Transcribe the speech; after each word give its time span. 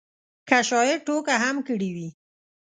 که 0.47 0.57
شاعر 0.69 0.97
ټوکه 1.07 1.35
هم 1.43 1.57
کړې 1.67 1.89
وي. 1.95 2.09